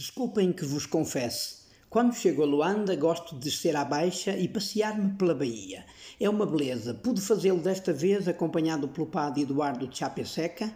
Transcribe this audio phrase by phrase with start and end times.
[0.00, 1.56] Desculpem que vos confesse.
[1.90, 5.84] Quando chego a Luanda, gosto de descer à baixa e passear-me pela Baía.
[6.18, 6.94] É uma beleza.
[6.94, 10.74] Pude fazê-lo desta vez acompanhado pelo padre Eduardo Chapeseca,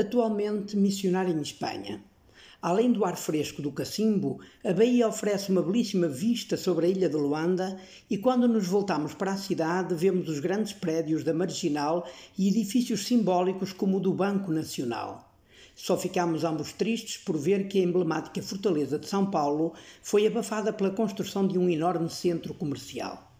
[0.00, 2.02] atualmente missionário em Espanha.
[2.62, 7.10] Além do ar fresco do Cacimbo, a Baía oferece uma belíssima vista sobre a ilha
[7.10, 7.78] de Luanda
[8.08, 12.08] e quando nos voltamos para a cidade vemos os grandes prédios da Marginal
[12.38, 15.31] e edifícios simbólicos como o do Banco Nacional.
[15.74, 19.72] Só ficámos ambos tristes por ver que a emblemática fortaleza de São Paulo
[20.02, 23.32] foi abafada pela construção de um enorme centro comercial.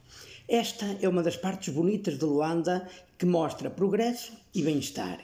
[0.48, 5.20] Esta é uma das partes bonitas de Luanda que mostra progresso e bem-estar.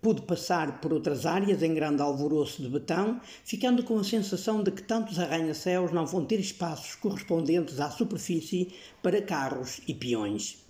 [0.00, 4.70] Pude passar por outras áreas em grande alvoroço de betão, ficando com a sensação de
[4.70, 10.67] que tantos arranha-céus não vão ter espaços correspondentes à superfície para carros e peões.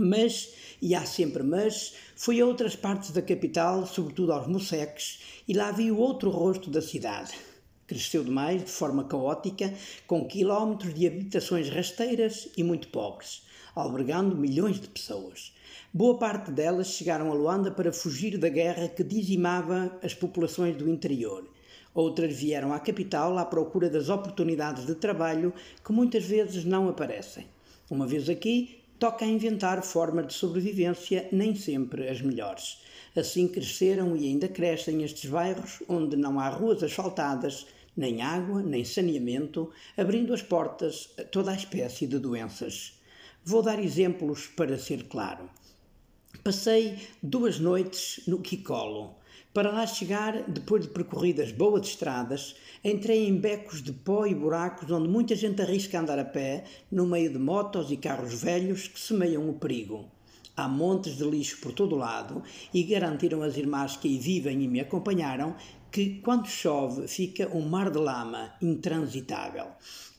[0.00, 5.52] Mas, e há sempre mas, fui a outras partes da capital, sobretudo aos Moceques, e
[5.52, 7.32] lá vi o outro rosto da cidade.
[7.84, 9.74] Cresceu demais, de forma caótica,
[10.06, 13.42] com quilómetros de habitações rasteiras e muito pobres,
[13.74, 15.52] albergando milhões de pessoas.
[15.92, 20.88] Boa parte delas chegaram a Luanda para fugir da guerra que dizimava as populações do
[20.88, 21.44] interior.
[21.92, 25.52] Outras vieram à capital à procura das oportunidades de trabalho
[25.84, 27.48] que muitas vezes não aparecem.
[27.90, 32.82] Uma vez aqui, toca a inventar formas de sobrevivência, nem sempre as melhores.
[33.16, 38.84] Assim cresceram e ainda crescem estes bairros onde não há ruas asfaltadas, nem água, nem
[38.84, 43.00] saneamento, abrindo as portas a toda a espécie de doenças.
[43.44, 45.48] Vou dar exemplos para ser claro.
[46.44, 49.17] Passei duas noites no Kikolo.
[49.58, 54.88] Para lá chegar, depois de percorridas boas estradas, entrei em becos de pó e buracos
[54.88, 59.00] onde muita gente arrisca andar a pé, no meio de motos e carros velhos que
[59.00, 60.08] semeiam o perigo.
[60.56, 62.40] Há montes de lixo por todo lado
[62.72, 65.56] e garantiram as irmãs que aí vivem e me acompanharam
[65.90, 69.66] que, quando chove, fica um mar de lama intransitável.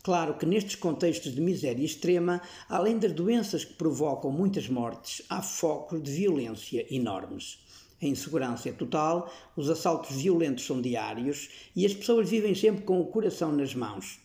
[0.04, 5.42] Claro que nestes contextos de miséria extrema, além das doenças que provocam muitas mortes, há
[5.42, 7.58] focos de violência enormes.
[8.02, 13.00] A insegurança é total, os assaltos violentos são diários e as pessoas vivem sempre com
[13.02, 14.20] o coração nas mãos.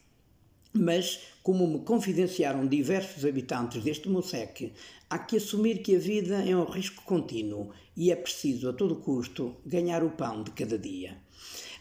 [0.72, 4.72] Mas, como me confidenciaram diversos habitantes deste Moceque,
[5.08, 8.96] há que assumir que a vida é um risco contínuo e é preciso, a todo
[8.96, 11.16] custo, ganhar o pão de cada dia.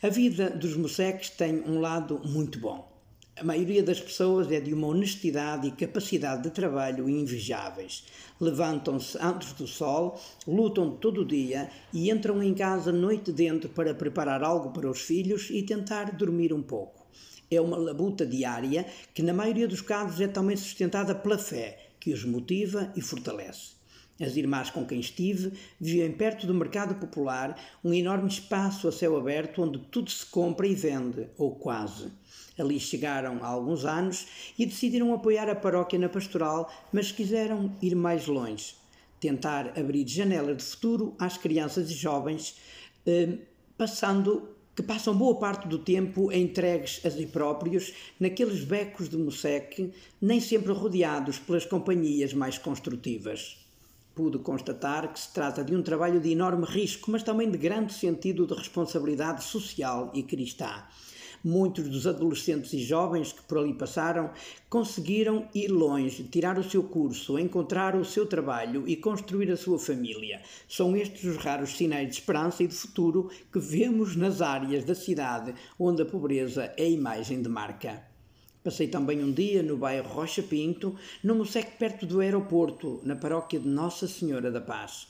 [0.01, 2.92] A vida dos Moceques tem um lado muito bom.
[3.35, 8.05] A maioria das pessoas é de uma honestidade e capacidade de trabalho invejáveis.
[8.39, 13.95] Levantam-se antes do sol, lutam todo o dia e entram em casa noite dentro para
[13.95, 17.07] preparar algo para os filhos e tentar dormir um pouco.
[17.49, 18.85] É uma labuta diária
[19.16, 23.71] que, na maioria dos casos, é também sustentada pela fé, que os motiva e fortalece.
[24.22, 29.18] As irmãs com quem estive vivem perto do mercado popular, um enorme espaço a céu
[29.18, 32.12] aberto onde tudo se compra e vende, ou quase.
[32.57, 37.96] Ali chegaram há alguns anos e decidiram apoiar a paróquia na pastoral, mas quiseram ir
[37.96, 38.75] mais longe,
[39.19, 42.57] tentar abrir janelas de futuro às crianças e jovens,
[43.07, 43.40] eh,
[43.75, 49.91] passando que passam boa parte do tempo entregues a si próprios naqueles becos de Moseque,
[50.22, 53.62] nem sempre rodeados pelas companhias mais construtivas.
[54.16, 57.94] Pude constatar que se trata de um trabalho de enorme risco, mas também de grande
[57.94, 60.84] sentido de responsabilidade social e cristã.
[61.44, 64.29] Muitos dos adolescentes e jovens que por ali passaram
[64.69, 69.79] conseguiram ir longe, tirar o seu curso, encontrar o seu trabalho e construir a sua
[69.79, 70.44] família.
[70.69, 74.94] São estes os raros sinais de esperança e de futuro que vemos nas áreas da
[74.94, 78.12] cidade onde a pobreza é a imagem de marca.
[78.63, 83.59] Passei também um dia no bairro Rocha Pinto, no Moseque perto do aeroporto, na paróquia
[83.59, 85.06] de Nossa Senhora da Paz.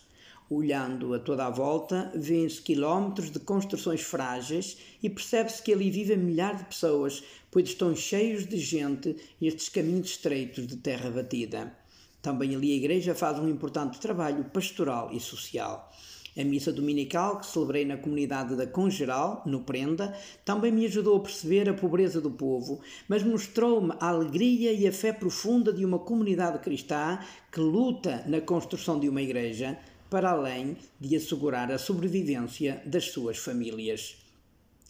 [0.49, 6.17] Olhando a toda a volta, vêem-se quilómetros de construções frágeis e percebe-se que ali vivem
[6.17, 11.77] milhares de pessoas, pois estão cheios de gente estes caminhos estreitos de terra batida.
[12.23, 15.93] Também ali a igreja faz um importante trabalho pastoral e social.
[16.35, 21.19] A missa dominical que celebrei na comunidade da Congeral, no Prenda, também me ajudou a
[21.19, 25.99] perceber a pobreza do povo, mas mostrou-me a alegria e a fé profunda de uma
[25.99, 27.19] comunidade cristã
[27.51, 29.77] que luta na construção de uma igreja,
[30.09, 34.17] para além de assegurar a sobrevivência das suas famílias.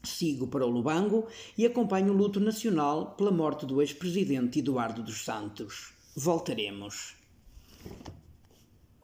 [0.01, 1.27] Sigo para o Lubango
[1.57, 5.93] e acompanho o luto nacional pela morte do ex-presidente Eduardo dos Santos.
[6.15, 7.15] Voltaremos.